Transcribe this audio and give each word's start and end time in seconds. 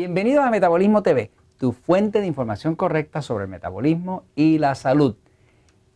Bienvenidos 0.00 0.46
a 0.46 0.50
Metabolismo 0.50 1.02
TV, 1.02 1.30
tu 1.58 1.72
fuente 1.72 2.22
de 2.22 2.26
información 2.26 2.74
correcta 2.74 3.20
sobre 3.20 3.44
el 3.44 3.50
metabolismo 3.50 4.24
y 4.34 4.56
la 4.56 4.74
salud. 4.74 5.14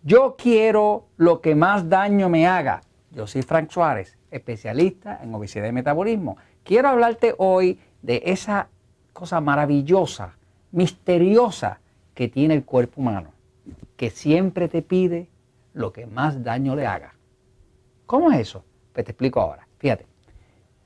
Yo 0.03 0.37
quiero 0.37 1.07
lo 1.17 1.41
que 1.41 1.55
más 1.55 1.89
daño 1.89 2.29
me 2.29 2.47
haga. 2.47 2.83
Yo 3.13 3.27
soy 3.27 3.41
Frank 3.41 3.71
Suárez, 3.71 4.19
especialista 4.31 5.21
en 5.23 5.35
obesidad 5.35 5.69
y 5.69 5.73
metabolismo. 5.73 6.37
Quiero 6.65 6.91
hablarte 6.91 7.35
hoy 7.39 7.81
de 8.03 8.21
esa 8.27 8.69
cosa 9.15 9.41
maravillosa, 9.41 10.37
misteriosa 10.71 11.81
que 12.13 12.29
tiene 12.29 12.53
el 12.53 12.67
cuerpo 12.67 13.01
humano, 13.01 13.31
que 13.97 14.11
siempre 14.11 14.69
te 14.69 14.83
pide 14.83 15.31
lo 15.73 15.95
que 15.95 16.05
más 16.05 16.45
daño 16.45 16.77
le 16.77 16.87
haga. 16.87 17.15
¿Cómo 18.05 18.31
es 18.31 18.39
eso? 18.41 18.67
Pues 18.93 19.07
te 19.07 19.13
explico 19.13 19.41
ahora. 19.41 19.67
Fíjate, 19.79 20.05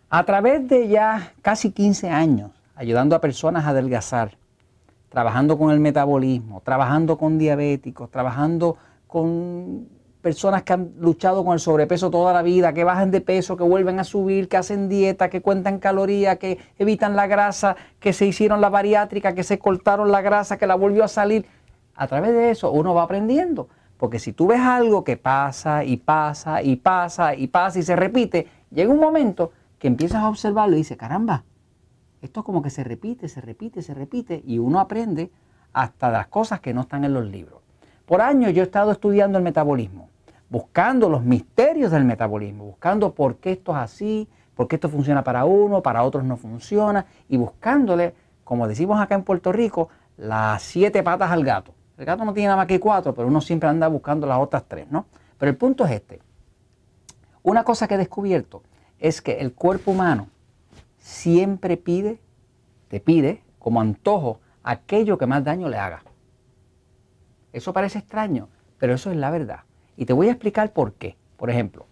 a 0.08 0.24
través 0.24 0.68
de 0.68 0.86
ya 0.86 1.32
casi 1.42 1.72
15 1.72 2.10
años 2.10 2.57
ayudando 2.78 3.16
a 3.16 3.20
personas 3.20 3.66
a 3.66 3.70
adelgazar, 3.70 4.38
trabajando 5.08 5.58
con 5.58 5.72
el 5.72 5.80
metabolismo, 5.80 6.60
trabajando 6.60 7.18
con 7.18 7.36
diabéticos, 7.36 8.08
trabajando 8.08 8.76
con 9.08 9.88
personas 10.22 10.62
que 10.62 10.74
han 10.74 10.92
luchado 11.00 11.44
con 11.44 11.54
el 11.54 11.60
sobrepeso 11.60 12.08
toda 12.08 12.32
la 12.32 12.42
vida, 12.42 12.72
que 12.72 12.84
bajan 12.84 13.10
de 13.10 13.20
peso, 13.20 13.56
que 13.56 13.64
vuelven 13.64 13.98
a 13.98 14.04
subir, 14.04 14.48
que 14.48 14.56
hacen 14.56 14.88
dieta, 14.88 15.28
que 15.28 15.42
cuentan 15.42 15.80
calorías, 15.80 16.38
que 16.38 16.58
evitan 16.78 17.16
la 17.16 17.26
grasa, 17.26 17.74
que 17.98 18.12
se 18.12 18.26
hicieron 18.26 18.60
la 18.60 18.68
bariátrica, 18.68 19.34
que 19.34 19.42
se 19.42 19.58
cortaron 19.58 20.12
la 20.12 20.20
grasa, 20.20 20.56
que 20.56 20.66
la 20.68 20.76
volvió 20.76 21.02
a 21.02 21.08
salir. 21.08 21.46
A 21.96 22.06
través 22.06 22.32
de 22.32 22.50
eso 22.50 22.70
uno 22.70 22.94
va 22.94 23.02
aprendiendo. 23.02 23.68
Porque 23.96 24.20
si 24.20 24.32
tú 24.32 24.46
ves 24.46 24.60
algo 24.60 25.02
que 25.02 25.16
pasa 25.16 25.82
y 25.82 25.96
pasa 25.96 26.62
y 26.62 26.76
pasa 26.76 27.34
y 27.34 27.48
pasa 27.48 27.78
y 27.80 27.82
se 27.82 27.96
repite, 27.96 28.46
llega 28.70 28.92
un 28.92 29.00
momento 29.00 29.50
que 29.80 29.88
empiezas 29.88 30.22
a 30.22 30.28
observarlo 30.28 30.76
y 30.76 30.78
dices, 30.78 30.96
caramba, 30.96 31.44
esto 32.20 32.42
como 32.42 32.62
que 32.62 32.70
se 32.70 32.84
repite, 32.84 33.28
se 33.28 33.40
repite, 33.40 33.82
se 33.82 33.94
repite 33.94 34.42
y 34.46 34.58
uno 34.58 34.80
aprende 34.80 35.30
hasta 35.72 36.10
las 36.10 36.26
cosas 36.28 36.60
que 36.60 36.74
no 36.74 36.82
están 36.82 37.04
en 37.04 37.14
los 37.14 37.26
libros. 37.26 37.60
Por 38.06 38.20
años 38.20 38.52
yo 38.54 38.62
he 38.62 38.64
estado 38.66 38.90
estudiando 38.90 39.38
el 39.38 39.44
metabolismo, 39.44 40.08
buscando 40.48 41.08
los 41.08 41.22
misterios 41.22 41.90
del 41.90 42.04
metabolismo, 42.04 42.64
buscando 42.64 43.14
por 43.14 43.36
qué 43.36 43.52
esto 43.52 43.72
es 43.72 43.78
así, 43.78 44.28
por 44.54 44.66
qué 44.66 44.76
esto 44.76 44.88
funciona 44.88 45.22
para 45.22 45.44
uno, 45.44 45.82
para 45.82 46.02
otros 46.02 46.24
no 46.24 46.36
funciona 46.36 47.06
y 47.28 47.36
buscándole, 47.36 48.14
como 48.44 48.66
decimos 48.66 49.00
acá 49.00 49.14
en 49.14 49.22
Puerto 49.22 49.52
Rico, 49.52 49.88
las 50.16 50.62
siete 50.62 51.02
patas 51.02 51.30
al 51.30 51.44
gato. 51.44 51.74
El 51.96 52.04
gato 52.04 52.24
no 52.24 52.32
tiene 52.32 52.46
nada 52.46 52.56
más 52.56 52.66
que 52.66 52.80
cuatro, 52.80 53.14
pero 53.14 53.28
uno 53.28 53.40
siempre 53.40 53.68
anda 53.68 53.88
buscando 53.88 54.26
las 54.26 54.38
otras 54.38 54.64
tres, 54.66 54.90
¿no? 54.90 55.06
Pero 55.36 55.50
el 55.50 55.56
punto 55.56 55.84
es 55.84 55.92
este. 55.92 56.20
Una 57.42 57.64
cosa 57.64 57.86
que 57.86 57.94
he 57.94 57.98
descubierto 57.98 58.62
es 58.98 59.20
que 59.22 59.38
el 59.40 59.52
cuerpo 59.52 59.92
humano 59.92 60.28
siempre 61.08 61.78
pide, 61.78 62.20
te 62.88 63.00
pide 63.00 63.42
como 63.58 63.80
antojo 63.80 64.40
aquello 64.62 65.16
que 65.16 65.26
más 65.26 65.42
daño 65.42 65.68
le 65.70 65.78
haga. 65.78 66.02
Eso 67.54 67.72
parece 67.72 67.98
extraño, 67.98 68.50
pero 68.78 68.92
eso 68.92 69.10
es 69.10 69.16
la 69.16 69.30
verdad. 69.30 69.60
Y 69.96 70.04
te 70.04 70.12
voy 70.12 70.28
a 70.28 70.32
explicar 70.32 70.74
por 70.74 70.92
qué. 70.92 71.16
Por 71.38 71.48
ejemplo, 71.48 71.86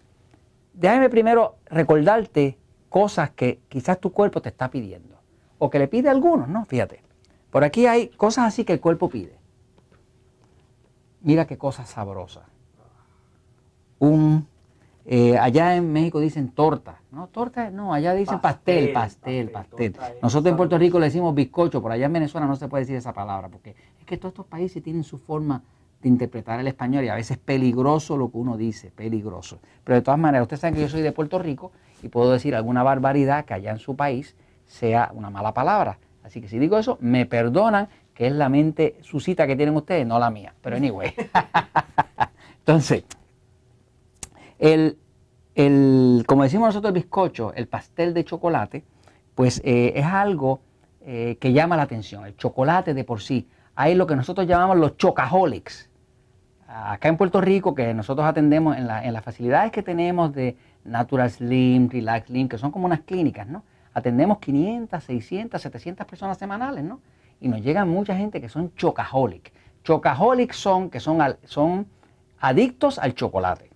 déjame 0.73 1.09
primero 1.09 1.55
recordarte 1.65 2.59
cosas 2.89 3.31
que 3.31 3.59
quizás 3.69 3.99
tu 3.99 4.11
cuerpo 4.11 4.39
te 4.39 4.49
está 4.49 4.69
pidiendo. 4.69 5.17
O 5.57 5.71
que 5.71 5.79
le 5.79 5.87
pide 5.87 6.09
a 6.09 6.11
algunos, 6.11 6.47
¿no? 6.47 6.65
Fíjate. 6.65 7.01
Por 7.49 7.63
aquí 7.63 7.87
hay 7.87 8.09
cosas 8.09 8.45
así 8.45 8.65
que 8.65 8.73
el 8.73 8.79
cuerpo 8.79 9.09
pide. 9.09 9.35
Mira 11.21 11.47
qué 11.47 11.57
cosa 11.57 11.87
sabrosa. 11.87 12.43
Un 13.97 14.47
eh, 15.09 15.37
allá 15.37 15.77
en 15.77 15.93
México 15.93 16.19
dicen 16.19 16.49
torta, 16.49 16.99
¿no? 17.11 17.27
Torta, 17.27 17.71
no, 17.71 17.93
allá 17.93 18.13
dicen 18.13 18.41
pastel, 18.41 18.91
pastel, 18.91 19.49
pastel. 19.49 19.95
Nosotros 20.21 20.51
en 20.51 20.57
Puerto 20.57 20.77
Rico 20.77 20.99
le 20.99 21.05
decimos 21.05 21.33
bizcocho, 21.33 21.81
por 21.81 21.93
allá 21.93 22.07
en 22.07 22.13
Venezuela 22.13 22.45
no 22.45 22.57
se 22.57 22.67
puede 22.67 22.83
decir 22.83 22.97
esa 22.97 23.13
palabra, 23.13 23.47
porque 23.47 23.73
es 23.97 24.05
que 24.05 24.17
todos 24.17 24.33
estos 24.33 24.47
países 24.47 24.83
tienen 24.83 25.05
su 25.05 25.17
forma 25.17 25.63
de 26.01 26.09
interpretar 26.09 26.59
el 26.59 26.67
español 26.67 27.05
y 27.05 27.07
a 27.07 27.15
veces 27.15 27.31
es 27.31 27.37
peligroso 27.37 28.17
lo 28.17 28.29
que 28.29 28.37
uno 28.37 28.57
dice, 28.57 28.91
peligroso. 28.91 29.59
Pero 29.85 29.95
de 29.95 30.01
todas 30.01 30.19
maneras, 30.19 30.43
ustedes 30.43 30.59
saben 30.59 30.75
que 30.75 30.81
yo 30.81 30.89
soy 30.89 31.01
de 31.01 31.13
Puerto 31.13 31.39
Rico 31.39 31.71
y 32.03 32.09
puedo 32.09 32.33
decir 32.33 32.53
alguna 32.53 32.83
barbaridad 32.83 33.45
que 33.45 33.53
allá 33.53 33.71
en 33.71 33.79
su 33.79 33.95
país 33.95 34.35
sea 34.65 35.11
una 35.13 35.29
mala 35.29 35.53
palabra. 35.53 35.99
Así 36.21 36.41
que 36.41 36.49
si 36.49 36.59
digo 36.59 36.77
eso, 36.77 36.97
me 36.99 37.25
perdonan 37.25 37.87
que 38.13 38.27
es 38.27 38.33
la 38.33 38.49
mente 38.49 38.97
suscita 39.03 39.47
que 39.47 39.55
tienen 39.55 39.73
ustedes, 39.77 40.05
no 40.05 40.19
la 40.19 40.29
mía. 40.29 40.53
Pero 40.61 40.75
anyway. 40.75 41.13
Entonces, 42.59 43.05
el, 44.59 44.97
como 46.25 46.43
decimos 46.43 46.67
nosotros, 46.67 46.89
el 46.89 47.01
bizcocho, 47.01 47.53
el 47.53 47.67
pastel 47.67 48.13
de 48.13 48.23
chocolate, 48.23 48.83
pues 49.35 49.61
eh, 49.63 49.93
es 49.95 50.05
algo 50.05 50.61
eh, 51.01 51.37
que 51.39 51.53
llama 51.53 51.77
la 51.77 51.83
atención. 51.83 52.25
El 52.25 52.35
chocolate 52.35 52.93
de 52.93 53.03
por 53.03 53.21
sí. 53.21 53.47
Hay 53.75 53.95
lo 53.95 54.07
que 54.07 54.15
nosotros 54.15 54.47
llamamos 54.47 54.77
los 54.77 54.97
chocaholics. 54.97 55.89
Acá 56.67 57.07
en 57.07 57.17
Puerto 57.17 57.39
Rico, 57.39 57.73
que 57.73 57.93
nosotros 57.93 58.27
atendemos 58.27 58.75
en, 58.75 58.87
las 58.87 59.23
facilidades 59.23 59.71
que 59.71 59.83
tenemos 59.83 60.33
de 60.33 60.57
Natural 60.83 61.29
Slim, 61.29 61.89
Relax 61.89 62.27
Slim, 62.27 62.49
que 62.49 62.57
son 62.57 62.71
como 62.71 62.87
unas 62.87 63.01
clínicas, 63.01 63.47
¿no? 63.47 63.63
Atendemos 63.93 64.39
500, 64.39 65.01
600, 65.01 65.61
700 65.61 66.05
personas 66.05 66.37
semanales, 66.37 66.83
¿no? 66.83 66.99
Y 67.39 67.47
nos 67.47 67.61
llega 67.61 67.85
mucha 67.85 68.17
gente 68.17 68.41
que 68.41 68.49
son 68.49 68.73
chocaholics. 68.75 69.51
Chocaholics 69.83 70.57
son 70.57 70.89
que 70.89 70.99
son, 70.99 71.37
son 71.45 71.87
adictos 72.39 72.99
al 72.99 73.13
chocolate. 73.13 73.69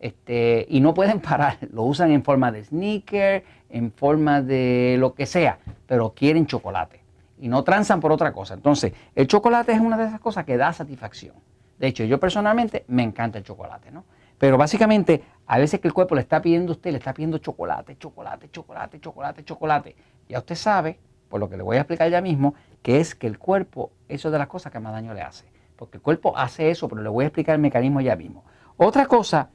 Este, 0.00 0.66
y 0.68 0.80
no 0.80 0.94
pueden 0.94 1.20
parar, 1.20 1.58
lo 1.72 1.82
usan 1.84 2.10
en 2.10 2.24
forma 2.24 2.50
de 2.50 2.64
sneaker, 2.64 3.44
en 3.68 3.92
forma 3.92 4.42
de 4.42 4.96
lo 4.98 5.14
que 5.14 5.26
sea, 5.26 5.58
pero 5.86 6.14
quieren 6.14 6.46
chocolate 6.46 7.00
y 7.40 7.48
no 7.48 7.64
transan 7.64 8.00
por 8.00 8.12
otra 8.12 8.32
cosa. 8.32 8.54
Entonces, 8.54 8.92
el 9.14 9.26
chocolate 9.26 9.72
es 9.72 9.80
una 9.80 9.96
de 9.96 10.06
esas 10.06 10.20
cosas 10.20 10.44
que 10.44 10.56
da 10.56 10.72
satisfacción. 10.72 11.34
De 11.78 11.86
hecho, 11.86 12.04
yo 12.04 12.20
personalmente 12.20 12.84
me 12.88 13.02
encanta 13.02 13.38
el 13.38 13.44
chocolate, 13.44 13.90
¿no? 13.90 14.04
Pero 14.38 14.58
básicamente, 14.58 15.22
a 15.46 15.58
veces 15.58 15.80
que 15.80 15.88
el 15.88 15.94
cuerpo 15.94 16.14
le 16.14 16.20
está 16.20 16.40
pidiendo 16.42 16.72
a 16.72 16.76
usted, 16.76 16.92
le 16.92 16.98
está 16.98 17.14
pidiendo 17.14 17.38
chocolate, 17.38 17.96
chocolate, 17.98 18.50
chocolate, 18.50 19.00
chocolate, 19.00 19.44
chocolate. 19.44 19.96
Ya 20.28 20.38
usted 20.38 20.54
sabe, 20.54 20.98
por 21.28 21.40
lo 21.40 21.48
que 21.48 21.56
le 21.56 21.62
voy 21.62 21.76
a 21.76 21.80
explicar 21.80 22.10
ya 22.10 22.20
mismo, 22.20 22.54
que 22.82 23.00
es 23.00 23.14
que 23.14 23.26
el 23.26 23.38
cuerpo, 23.38 23.90
eso 24.08 24.28
es 24.28 24.32
de 24.32 24.38
las 24.38 24.48
cosas 24.48 24.72
que 24.72 24.80
más 24.80 24.92
daño 24.92 25.14
le 25.14 25.22
hace. 25.22 25.46
Porque 25.76 25.96
el 25.96 26.02
cuerpo 26.02 26.36
hace 26.36 26.70
eso, 26.70 26.88
pero 26.88 27.02
le 27.02 27.08
voy 27.08 27.24
a 27.24 27.28
explicar 27.28 27.54
el 27.54 27.60
mecanismo 27.62 28.02
ya 28.02 28.16
mismo. 28.16 28.44
Otra 28.76 29.06
cosa 29.06 29.48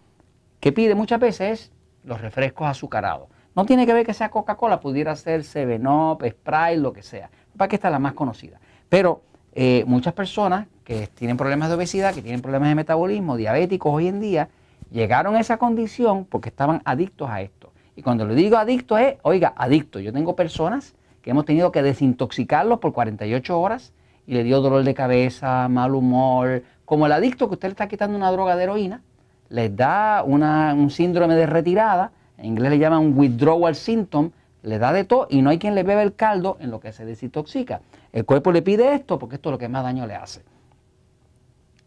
que 0.60 0.72
pide 0.72 0.96
muchas 0.96 1.20
veces 1.20 1.72
los 2.04 2.22
refrescos 2.22 2.68
azucarados. 2.68 3.28
No 3.56 3.66
tiene 3.66 3.86
que 3.86 3.94
ver 3.94 4.06
que 4.06 4.14
sea 4.14 4.30
Coca-Cola, 4.30 4.80
pudiera 4.80 5.16
ser 5.16 5.44
Seven 5.44 5.88
Up, 5.88 6.26
Sprite, 6.28 6.78
lo 6.78 6.92
que 6.92 7.04
sea. 7.04 7.30
Para 7.56 7.70
que 7.70 7.76
está 7.76 7.90
la 7.90 8.00
más 8.00 8.14
conocida. 8.14 8.60
Pero 8.90 9.22
eh, 9.54 9.86
muchas 9.88 10.14
personas 10.14 10.68
que 10.84 11.08
tienen 11.08 11.38
problemas 11.38 11.70
de 11.70 11.76
obesidad, 11.76 12.14
que 12.14 12.22
tienen 12.22 12.42
problemas 12.42 12.70
de 12.70 12.76
metabolismo, 12.76 13.38
diabéticos 13.38 13.94
hoy 13.94 14.08
en 14.08 14.20
día, 14.20 14.50
llegaron 14.92 15.36
a 15.36 15.40
esa 15.40 15.58
condición 15.58 16.26
porque 16.26 16.50
estaban 16.50 16.82
adictos 16.84 17.30
a 17.30 17.42
esto. 17.42 17.72
Y 17.96 18.02
cuando 18.02 18.26
le 18.26 18.36
digo 18.36 18.58
adicto 18.58 18.98
es, 18.98 19.16
oiga, 19.22 19.54
adicto. 19.56 20.00
Yo 20.00 20.12
tengo 20.12 20.36
personas 20.36 20.96
que 21.22 21.32
hemos 21.32 21.46
tenido 21.46 21.72
que 21.72 21.82
desintoxicarlos 21.82 22.80
por 22.80 22.92
48 22.92 23.60
horas 23.60 23.94
y 24.28 24.34
le 24.34 24.44
dio 24.44 24.60
dolor 24.60 24.84
de 24.84 24.94
cabeza, 24.94 25.68
mal 25.70 25.96
humor, 25.96 26.64
como 26.84 27.06
el 27.06 27.14
adicto 27.14 27.48
que 27.48 27.54
usted 27.54 27.70
le 27.70 27.72
está 27.72 27.88
quitando 27.88 28.18
una 28.18 28.32
droga 28.32 28.58
de 28.58 28.64
heroína 28.64 29.02
les 29.50 29.76
da 29.76 30.24
un 30.24 30.90
síndrome 30.90 31.36
de 31.36 31.46
retirada, 31.46 32.12
en 32.38 32.46
inglés 32.46 32.72
le 32.72 32.80
llaman 32.80 33.00
un 33.00 33.18
withdrawal 33.18 33.76
symptom, 33.76 34.32
le 34.64 34.80
da 34.80 34.92
de 34.92 35.04
todo 35.04 35.28
y 35.30 35.42
no 35.42 35.52
hay 35.52 35.60
quien 35.60 35.76
le 35.76 35.84
bebe 35.84 36.02
el 36.02 36.16
caldo 36.16 36.58
en 36.60 36.72
lo 36.72 36.80
que 36.80 36.92
se 36.92 37.06
desintoxica. 37.06 37.82
El 38.12 38.26
cuerpo 38.26 38.52
le 38.52 38.62
pide 38.62 38.94
esto 38.96 39.20
porque 39.20 39.36
esto 39.36 39.50
es 39.50 39.52
lo 39.52 39.58
que 39.58 39.70
más 39.70 39.84
daño 39.84 40.08
le 40.08 40.16
hace. 40.16 40.44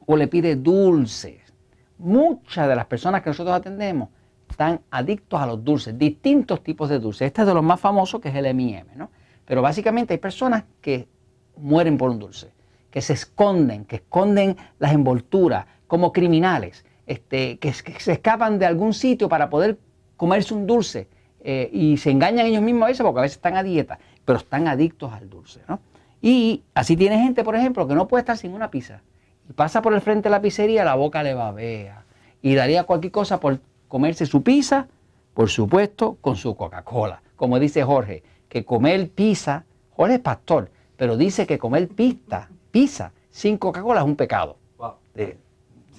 O 0.06 0.16
le 0.16 0.28
pide 0.28 0.56
dulces. 0.56 1.40
Muchas 1.98 2.68
de 2.68 2.76
las 2.76 2.86
personas 2.86 3.22
que 3.22 3.30
nosotros 3.30 3.54
atendemos 3.54 4.08
están 4.48 4.80
adictos 4.90 5.40
a 5.40 5.46
los 5.46 5.62
dulces, 5.62 5.98
distintos 5.98 6.62
tipos 6.62 6.88
de 6.88 6.98
dulces. 6.98 7.26
Este 7.26 7.42
es 7.42 7.48
de 7.48 7.54
los 7.54 7.62
más 7.62 7.80
famosos 7.80 8.20
que 8.20 8.28
es 8.28 8.34
el 8.34 8.46
M&M, 8.46 8.94
¿no? 8.94 9.10
Pero 9.44 9.60
básicamente 9.60 10.14
hay 10.14 10.18
personas 10.18 10.64
que 10.80 11.08
mueren 11.56 11.98
por 11.98 12.10
un 12.10 12.18
dulce, 12.18 12.52
que 12.90 13.02
se 13.02 13.14
esconden, 13.14 13.84
que 13.84 13.96
esconden 13.96 14.56
las 14.78 14.92
envolturas 14.92 15.66
como 15.86 16.12
criminales 16.12 16.84
este, 17.08 17.58
que, 17.58 17.72
se 17.72 18.12
escapan 18.12 18.58
de 18.58 18.66
algún 18.66 18.92
sitio 18.92 19.30
para 19.30 19.48
poder 19.48 19.78
comerse 20.16 20.52
un 20.52 20.66
dulce 20.66 21.08
eh, 21.40 21.70
y 21.72 21.96
se 21.96 22.10
engañan 22.10 22.46
ellos 22.46 22.62
mismos 22.62 22.84
a 22.84 22.86
veces 22.88 23.02
porque 23.02 23.20
a 23.20 23.22
veces 23.22 23.38
están 23.38 23.56
a 23.56 23.62
dieta, 23.62 23.98
pero 24.26 24.38
están 24.38 24.68
adictos 24.68 25.10
al 25.14 25.30
dulce. 25.30 25.60
¿no? 25.66 25.80
Y 26.20 26.62
así 26.74 26.98
tiene 26.98 27.18
gente, 27.18 27.44
por 27.44 27.56
ejemplo, 27.56 27.88
que 27.88 27.94
no 27.94 28.06
puede 28.06 28.20
estar 28.20 28.36
sin 28.36 28.52
una 28.52 28.70
pizza 28.70 29.00
y 29.48 29.54
pasa 29.54 29.80
por 29.80 29.94
el 29.94 30.02
frente 30.02 30.28
de 30.28 30.30
la 30.30 30.42
pizzería, 30.42 30.84
la 30.84 30.96
boca 30.96 31.22
le 31.22 31.32
babea 31.32 32.04
y 32.42 32.54
daría 32.54 32.84
cualquier 32.84 33.10
cosa 33.10 33.40
por 33.40 33.58
comerse 33.88 34.26
su 34.26 34.42
pizza, 34.42 34.86
por 35.32 35.48
supuesto, 35.48 36.18
con 36.20 36.36
su 36.36 36.54
Coca-Cola. 36.54 37.22
Como 37.36 37.58
dice 37.58 37.84
Jorge, 37.84 38.22
que 38.50 38.66
comer 38.66 39.08
pizza, 39.08 39.64
Jorge 39.96 40.16
es 40.16 40.20
pastor, 40.20 40.70
pero 40.98 41.16
dice 41.16 41.46
que 41.46 41.58
comer 41.58 41.88
pizza, 41.88 42.50
pizza 42.70 43.12
sin 43.30 43.56
Coca-Cola 43.56 44.00
es 44.00 44.06
un 44.06 44.16
pecado. 44.16 44.58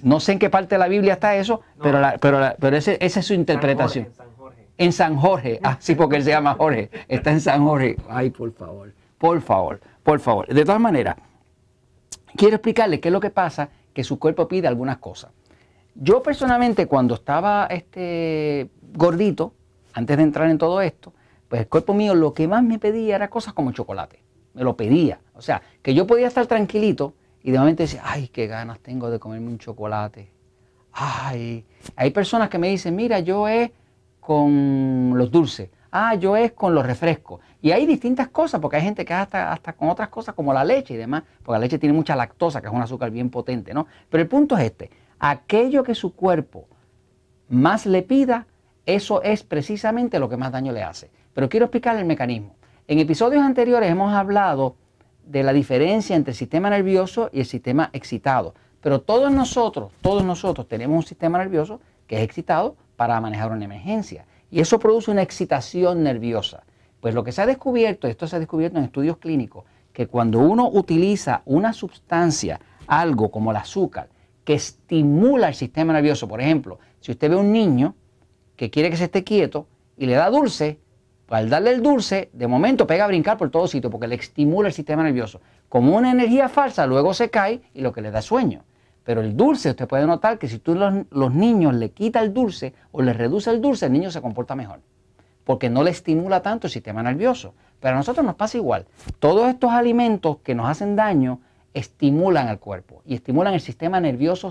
No 0.02 0.20
sé 0.20 0.32
en 0.32 0.38
qué 0.38 0.50
parte 0.50 0.74
de 0.74 0.78
la 0.78 0.88
Biblia 0.88 1.14
está 1.14 1.36
eso, 1.36 1.60
pero, 1.82 2.00
pero, 2.20 2.54
pero 2.58 2.76
esa 2.76 2.92
es 2.98 3.26
su 3.26 3.34
interpretación. 3.34 4.06
en 4.06 4.12
San 4.12 4.28
Jorge. 4.36 4.66
En 4.78 4.92
San 4.92 5.16
Jorge. 5.16 5.60
Ah, 5.62 5.76
sí, 5.80 5.94
porque 5.94 6.16
él 6.16 6.24
se 6.24 6.30
llama 6.30 6.54
Jorge. 6.54 6.90
Está 7.08 7.30
en 7.30 7.40
San 7.40 7.64
Jorge. 7.64 7.96
Ay, 8.08 8.30
por 8.30 8.52
favor. 8.52 8.92
Por 9.18 9.40
favor, 9.42 9.80
por 10.02 10.20
favor. 10.20 10.46
De 10.46 10.64
todas 10.64 10.80
maneras, 10.80 11.16
quiero 12.36 12.56
explicarle 12.56 13.00
qué 13.00 13.08
es 13.08 13.12
lo 13.12 13.20
que 13.20 13.30
pasa 13.30 13.68
que 13.92 14.04
su 14.04 14.18
cuerpo 14.18 14.48
pide 14.48 14.66
algunas 14.68 14.98
cosas. 14.98 15.30
Yo 15.94 16.22
personalmente 16.22 16.86
cuando 16.86 17.14
estaba 17.14 17.66
este 17.68 18.70
gordito, 18.94 19.52
antes 19.92 20.16
de 20.16 20.22
entrar 20.22 20.48
en 20.48 20.56
todo 20.56 20.80
esto, 20.80 21.12
pues 21.48 21.62
el 21.62 21.68
cuerpo 21.68 21.92
mío 21.92 22.14
lo 22.14 22.32
que 22.32 22.46
más 22.48 22.62
me 22.62 22.78
pedía 22.78 23.16
era 23.16 23.28
cosas 23.28 23.52
como 23.52 23.72
chocolate. 23.72 24.22
Me 24.54 24.62
lo 24.62 24.76
pedía. 24.76 25.20
O 25.34 25.42
sea, 25.42 25.60
que 25.82 25.92
yo 25.94 26.06
podía 26.06 26.28
estar 26.28 26.46
tranquilito 26.46 27.14
y 27.42 27.50
de 27.50 27.58
momento 27.58 27.82
decía, 27.82 28.02
ay, 28.04 28.28
qué 28.28 28.46
ganas 28.46 28.80
tengo 28.80 29.10
de 29.10 29.18
comerme 29.18 29.48
un 29.48 29.58
chocolate. 29.58 30.30
Ay, 30.92 31.64
hay 31.96 32.10
personas 32.10 32.48
que 32.48 32.58
me 32.58 32.68
dicen, 32.68 32.94
mira, 32.94 33.20
yo 33.20 33.48
es 33.48 33.70
con 34.20 35.12
los 35.14 35.30
dulces. 35.30 35.70
Ah, 35.92 36.14
yo 36.14 36.36
es 36.36 36.52
con 36.52 36.74
los 36.74 36.86
refrescos. 36.86 37.40
Y 37.62 37.72
hay 37.72 37.86
distintas 37.86 38.28
cosas, 38.28 38.60
porque 38.60 38.76
hay 38.76 38.82
gente 38.82 39.04
que 39.04 39.12
hasta, 39.12 39.52
hasta 39.52 39.72
con 39.72 39.88
otras 39.88 40.08
cosas 40.08 40.34
como 40.34 40.52
la 40.52 40.64
leche 40.64 40.94
y 40.94 40.96
demás, 40.96 41.24
porque 41.42 41.52
la 41.52 41.58
leche 41.58 41.78
tiene 41.78 41.94
mucha 41.94 42.14
lactosa, 42.14 42.60
que 42.60 42.68
es 42.68 42.72
un 42.72 42.82
azúcar 42.82 43.10
bien 43.10 43.30
potente, 43.30 43.74
¿no? 43.74 43.86
Pero 44.08 44.22
el 44.22 44.28
punto 44.28 44.56
es 44.56 44.64
este, 44.64 44.90
aquello 45.18 45.82
que 45.82 45.94
su 45.94 46.14
cuerpo 46.14 46.68
más 47.48 47.86
le 47.86 48.02
pida, 48.02 48.46
eso 48.86 49.22
es 49.22 49.42
precisamente 49.42 50.18
lo 50.18 50.28
que 50.28 50.36
más 50.36 50.52
daño 50.52 50.72
le 50.72 50.82
hace. 50.82 51.10
Pero 51.34 51.48
quiero 51.48 51.66
explicar 51.66 51.96
el 51.96 52.04
mecanismo. 52.04 52.54
En 52.86 52.98
episodios 52.98 53.42
anteriores 53.42 53.90
hemos 53.90 54.12
hablado 54.12 54.76
de 55.30 55.44
la 55.44 55.52
diferencia 55.52 56.16
entre 56.16 56.32
el 56.32 56.36
sistema 56.36 56.70
nervioso 56.70 57.30
y 57.32 57.38
el 57.38 57.46
sistema 57.46 57.90
excitado. 57.92 58.54
Pero 58.80 59.00
todos 59.00 59.30
nosotros, 59.30 59.92
todos 60.02 60.24
nosotros 60.24 60.66
tenemos 60.66 60.96
un 60.96 61.02
sistema 61.04 61.38
nervioso 61.38 61.80
que 62.08 62.16
es 62.16 62.22
excitado 62.22 62.74
para 62.96 63.20
manejar 63.20 63.52
una 63.52 63.64
emergencia. 63.64 64.26
Y 64.50 64.60
eso 64.60 64.80
produce 64.80 65.12
una 65.12 65.22
excitación 65.22 66.02
nerviosa. 66.02 66.64
Pues 67.00 67.14
lo 67.14 67.22
que 67.22 67.30
se 67.30 67.42
ha 67.42 67.46
descubierto, 67.46 68.08
esto 68.08 68.26
se 68.26 68.36
ha 68.36 68.38
descubierto 68.40 68.78
en 68.78 68.84
estudios 68.84 69.18
clínicos, 69.18 69.64
que 69.92 70.08
cuando 70.08 70.40
uno 70.40 70.68
utiliza 70.68 71.42
una 71.44 71.72
sustancia, 71.72 72.60
algo 72.88 73.30
como 73.30 73.52
el 73.52 73.56
azúcar, 73.56 74.08
que 74.44 74.54
estimula 74.54 75.48
el 75.48 75.54
sistema 75.54 75.92
nervioso, 75.92 76.26
por 76.26 76.40
ejemplo, 76.40 76.80
si 76.98 77.12
usted 77.12 77.30
ve 77.30 77.36
a 77.36 77.38
un 77.38 77.52
niño 77.52 77.94
que 78.56 78.68
quiere 78.68 78.90
que 78.90 78.96
se 78.96 79.04
esté 79.04 79.22
quieto 79.22 79.68
y 79.96 80.06
le 80.06 80.14
da 80.14 80.28
dulce, 80.28 80.80
al 81.30 81.48
darle 81.48 81.70
el 81.70 81.82
dulce, 81.82 82.30
de 82.32 82.46
momento 82.46 82.86
pega 82.86 83.04
a 83.04 83.08
brincar 83.08 83.36
por 83.38 83.50
todo 83.50 83.66
sitio 83.66 83.90
porque 83.90 84.08
le 84.08 84.16
estimula 84.16 84.68
el 84.68 84.74
sistema 84.74 85.02
nervioso. 85.02 85.40
Como 85.68 85.96
una 85.96 86.10
energía 86.10 86.48
falsa, 86.48 86.86
luego 86.86 87.14
se 87.14 87.30
cae 87.30 87.62
y 87.72 87.80
lo 87.80 87.92
que 87.92 88.00
le 88.00 88.10
da 88.10 88.20
sueño. 88.20 88.64
Pero 89.04 89.20
el 89.20 89.36
dulce, 89.36 89.70
usted 89.70 89.88
puede 89.88 90.06
notar 90.06 90.38
que 90.38 90.48
si 90.48 90.58
tú 90.58 90.74
los, 90.74 90.92
los 91.10 91.32
niños 91.32 91.74
le 91.74 91.90
quita 91.90 92.20
el 92.20 92.34
dulce 92.34 92.74
o 92.92 93.02
le 93.02 93.12
reduce 93.12 93.50
el 93.50 93.60
dulce, 93.60 93.86
el 93.86 93.92
niño 93.92 94.10
se 94.10 94.20
comporta 94.20 94.54
mejor. 94.54 94.80
Porque 95.44 95.70
no 95.70 95.82
le 95.82 95.90
estimula 95.90 96.42
tanto 96.42 96.66
el 96.66 96.72
sistema 96.72 97.02
nervioso. 97.02 97.54
Pero 97.80 97.94
a 97.94 97.98
nosotros 97.98 98.24
nos 98.24 98.34
pasa 98.34 98.58
igual. 98.58 98.86
Todos 99.18 99.48
estos 99.48 99.70
alimentos 99.70 100.38
que 100.44 100.54
nos 100.54 100.68
hacen 100.68 100.96
daño 100.96 101.40
estimulan 101.72 102.48
al 102.48 102.58
cuerpo 102.58 103.02
y 103.06 103.14
estimulan 103.14 103.54
el 103.54 103.60
sistema 103.60 104.00
nervioso, 104.00 104.50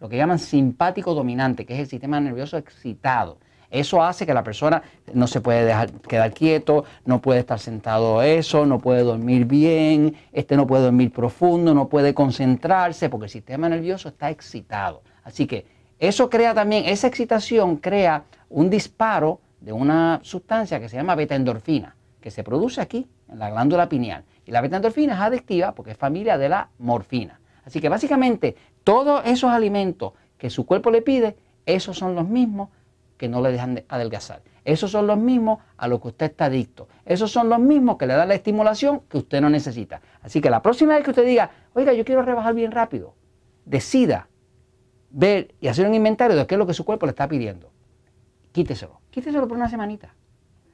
lo 0.00 0.08
que 0.08 0.16
llaman 0.16 0.38
simpático 0.38 1.14
dominante, 1.14 1.66
que 1.66 1.74
es 1.74 1.80
el 1.80 1.86
sistema 1.86 2.20
nervioso 2.20 2.56
excitado. 2.56 3.38
Eso 3.72 4.02
hace 4.02 4.26
que 4.26 4.34
la 4.34 4.44
persona 4.44 4.82
no 5.14 5.26
se 5.26 5.40
puede 5.40 5.64
dejar 5.64 5.90
quedar 5.92 6.34
quieto, 6.34 6.84
no 7.06 7.22
puede 7.22 7.40
estar 7.40 7.58
sentado 7.58 8.20
eso, 8.20 8.66
no 8.66 8.78
puede 8.78 9.02
dormir 9.02 9.46
bien, 9.46 10.14
este 10.30 10.56
no 10.56 10.66
puede 10.66 10.84
dormir 10.84 11.10
profundo, 11.10 11.72
no 11.72 11.88
puede 11.88 12.12
concentrarse 12.12 13.08
porque 13.08 13.24
el 13.24 13.30
sistema 13.30 13.70
nervioso 13.70 14.10
está 14.10 14.28
excitado. 14.28 15.02
Así 15.24 15.46
que 15.46 15.64
eso 15.98 16.28
crea 16.28 16.52
también, 16.52 16.84
esa 16.84 17.06
excitación 17.06 17.76
crea 17.76 18.24
un 18.50 18.68
disparo 18.68 19.40
de 19.58 19.72
una 19.72 20.20
sustancia 20.22 20.78
que 20.78 20.90
se 20.90 20.96
llama 20.96 21.14
beta-endorfina, 21.14 21.96
que 22.20 22.30
se 22.30 22.44
produce 22.44 22.82
aquí, 22.82 23.08
en 23.30 23.38
la 23.38 23.48
glándula 23.48 23.88
pineal. 23.88 24.24
Y 24.44 24.50
la 24.50 24.60
beta-endorfina 24.60 25.14
es 25.14 25.20
adictiva 25.20 25.74
porque 25.74 25.92
es 25.92 25.96
familia 25.96 26.36
de 26.36 26.50
la 26.50 26.68
morfina. 26.78 27.40
Así 27.64 27.80
que 27.80 27.88
básicamente 27.88 28.54
todos 28.84 29.22
esos 29.24 29.50
alimentos 29.50 30.12
que 30.36 30.50
su 30.50 30.66
cuerpo 30.66 30.90
le 30.90 31.00
pide, 31.00 31.36
esos 31.64 31.96
son 31.96 32.14
los 32.14 32.28
mismos 32.28 32.68
que 33.16 33.28
no 33.28 33.40
le 33.40 33.52
dejan 33.52 33.74
de 33.74 33.86
adelgazar. 33.88 34.42
Esos 34.64 34.90
son 34.90 35.06
los 35.06 35.18
mismos 35.18 35.58
a 35.76 35.88
los 35.88 36.00
que 36.00 36.08
usted 36.08 36.26
está 36.26 36.46
adicto. 36.46 36.88
Esos 37.04 37.30
son 37.30 37.48
los 37.48 37.58
mismos 37.58 37.96
que 37.96 38.06
le 38.06 38.14
dan 38.14 38.28
la 38.28 38.34
estimulación 38.34 39.00
que 39.08 39.18
usted 39.18 39.40
no 39.40 39.50
necesita. 39.50 40.00
Así 40.22 40.40
que 40.40 40.50
la 40.50 40.62
próxima 40.62 40.94
vez 40.94 41.04
que 41.04 41.10
usted 41.10 41.26
diga, 41.26 41.50
oiga, 41.74 41.92
yo 41.92 42.04
quiero 42.04 42.22
rebajar 42.22 42.54
bien 42.54 42.70
rápido, 42.70 43.14
decida 43.64 44.28
ver 45.10 45.54
y 45.60 45.68
hacer 45.68 45.86
un 45.86 45.94
inventario 45.94 46.36
de 46.36 46.46
qué 46.46 46.54
es 46.54 46.58
lo 46.58 46.66
que 46.66 46.74
su 46.74 46.84
cuerpo 46.84 47.06
le 47.06 47.10
está 47.10 47.28
pidiendo. 47.28 47.70
Quíteselo. 48.52 49.00
Quíteselo 49.10 49.48
por 49.48 49.56
una 49.56 49.68
semanita. 49.68 50.14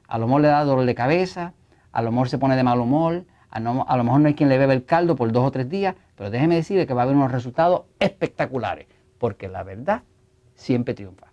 A 0.07 0.17
lo 0.17 0.27
mejor 0.27 0.41
le 0.41 0.47
da 0.49 0.63
dolor 0.63 0.85
de 0.85 0.95
cabeza, 0.95 1.53
a 1.91 2.01
lo 2.01 2.11
mejor 2.11 2.29
se 2.29 2.37
pone 2.37 2.55
de 2.55 2.63
mal 2.63 2.79
humor, 2.79 3.25
a, 3.49 3.57
a 3.57 3.97
lo 3.97 4.03
mejor 4.03 4.21
no 4.21 4.27
hay 4.27 4.35
quien 4.35 4.49
le 4.49 4.57
bebe 4.57 4.73
el 4.73 4.85
caldo 4.85 5.15
por 5.15 5.31
dos 5.31 5.45
o 5.45 5.51
tres 5.51 5.69
días, 5.69 5.95
pero 6.15 6.29
déjeme 6.29 6.55
decirle 6.55 6.85
que 6.85 6.93
va 6.93 7.01
a 7.01 7.03
haber 7.05 7.15
unos 7.15 7.31
resultados 7.31 7.83
espectaculares, 7.99 8.87
porque 9.17 9.47
la 9.47 9.63
verdad 9.63 10.03
siempre 10.55 10.93
triunfa. 10.93 11.28